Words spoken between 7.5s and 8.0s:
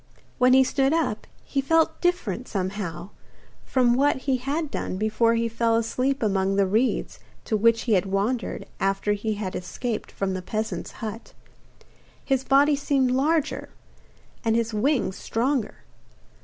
which he